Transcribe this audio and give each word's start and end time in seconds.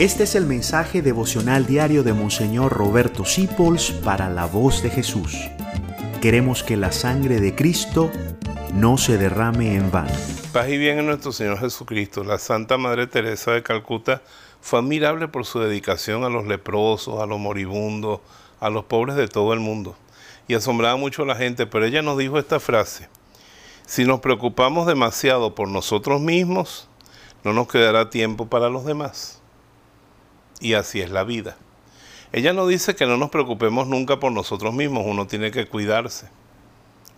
Este 0.00 0.22
es 0.24 0.34
el 0.34 0.46
mensaje 0.46 1.02
devocional 1.02 1.66
diario 1.66 2.02
de 2.02 2.14
Monseñor 2.14 2.72
Roberto 2.72 3.26
Sipols 3.26 3.90
para 3.90 4.30
la 4.30 4.46
voz 4.46 4.82
de 4.82 4.88
Jesús. 4.88 5.36
Queremos 6.22 6.62
que 6.62 6.78
la 6.78 6.90
sangre 6.90 7.38
de 7.38 7.54
Cristo 7.54 8.10
no 8.72 8.96
se 8.96 9.18
derrame 9.18 9.74
en 9.74 9.90
vano. 9.90 10.14
Paz 10.54 10.70
y 10.70 10.78
bien 10.78 11.00
en 11.00 11.06
nuestro 11.06 11.32
Señor 11.32 11.58
Jesucristo. 11.58 12.24
La 12.24 12.38
Santa 12.38 12.78
Madre 12.78 13.08
Teresa 13.08 13.50
de 13.50 13.62
Calcuta 13.62 14.22
fue 14.62 14.78
admirable 14.78 15.28
por 15.28 15.44
su 15.44 15.60
dedicación 15.60 16.24
a 16.24 16.30
los 16.30 16.46
leprosos, 16.46 17.20
a 17.20 17.26
los 17.26 17.38
moribundos, 17.38 18.20
a 18.58 18.70
los 18.70 18.86
pobres 18.86 19.16
de 19.16 19.28
todo 19.28 19.52
el 19.52 19.60
mundo. 19.60 19.96
Y 20.48 20.54
asombraba 20.54 20.96
mucho 20.96 21.24
a 21.24 21.26
la 21.26 21.36
gente, 21.36 21.66
pero 21.66 21.84
ella 21.84 22.00
nos 22.00 22.16
dijo 22.16 22.38
esta 22.38 22.58
frase. 22.58 23.10
Si 23.84 24.06
nos 24.06 24.20
preocupamos 24.20 24.86
demasiado 24.86 25.54
por 25.54 25.68
nosotros 25.68 26.22
mismos, 26.22 26.88
no 27.44 27.52
nos 27.52 27.68
quedará 27.68 28.08
tiempo 28.08 28.46
para 28.48 28.70
los 28.70 28.86
demás 28.86 29.39
y 30.60 30.74
así 30.74 31.00
es 31.00 31.10
la 31.10 31.24
vida. 31.24 31.56
Ella 32.32 32.52
no 32.52 32.66
dice 32.66 32.94
que 32.94 33.06
no 33.06 33.16
nos 33.16 33.30
preocupemos 33.30 33.88
nunca 33.88 34.20
por 34.20 34.32
nosotros 34.32 34.72
mismos, 34.72 35.04
uno 35.06 35.26
tiene 35.26 35.50
que 35.50 35.66
cuidarse, 35.66 36.28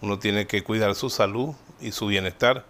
uno 0.00 0.18
tiene 0.18 0.46
que 0.46 0.64
cuidar 0.64 0.94
su 0.94 1.10
salud 1.10 1.54
y 1.80 1.92
su 1.92 2.06
bienestar, 2.06 2.64